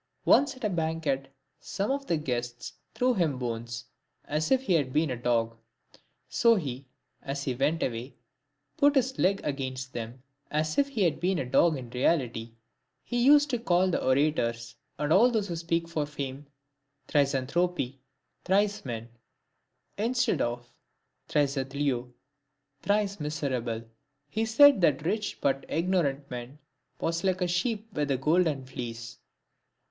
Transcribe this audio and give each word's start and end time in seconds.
Once 0.25 0.55
at 0.55 0.63
a 0.63 0.69
banquet, 0.71 1.31
some 1.59 1.91
of 1.91 2.07
the 2.07 2.17
guests 2.17 2.73
threw 2.95 3.13
him 3.13 3.37
bones, 3.37 3.85
as 4.25 4.49
if 4.49 4.63
he 4.63 4.73
had 4.73 4.91
been 4.91 5.11
a 5.11 5.15
dog; 5.15 5.55
so 6.27 6.55
he, 6.55 6.87
as 7.21 7.43
he 7.43 7.53
went 7.53 7.83
away, 7.83 8.15
put 8.77 8.93
up 8.93 8.95
his 8.95 9.19
leg 9.19 9.39
against 9.43 9.93
them 9.93 10.23
as 10.49 10.79
if 10.79 10.87
he 10.89 11.03
had 11.03 11.19
been 11.19 11.37
a 11.37 11.45
dog 11.45 11.77
in 11.77 11.87
reality. 11.91 12.51
He 13.03 13.23
used 13.23 13.51
to 13.51 13.59
call 13.59 13.91
the 13.91 14.03
orators, 14.03 14.73
and 14.97 15.13
all 15.13 15.29
those 15.29 15.49
who 15.49 15.55
speak 15.55 15.87
for 15.87 16.07
fame 16.07 16.47
rgic,a\/6otoKot 17.09 17.99
(thrice 18.43 18.83
men), 18.83 19.07
instead 19.99 20.41
of 20.41 20.67
rgicdQXioi 21.29 22.11
(thrice 22.81 23.19
misera 23.19 23.61
ble). 23.63 23.83
He 24.29 24.45
said 24.45 24.81
that 24.81 25.01
a 25.01 25.05
rich 25.05 25.39
but 25.39 25.63
ignorant 25.69 26.31
man, 26.31 26.57
was 26.99 27.23
like 27.23 27.41
a 27.41 27.47
sheep 27.47 27.93
with 27.93 28.09
a 28.09 28.17
golden 28.17 28.65
fleece. 28.65 29.19